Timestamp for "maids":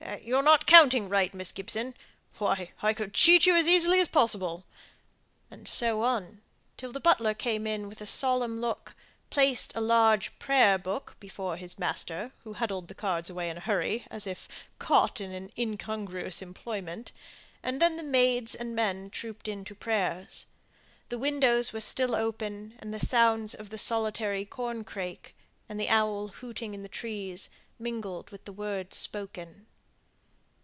18.03-18.53